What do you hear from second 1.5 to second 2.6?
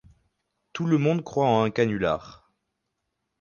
un canular.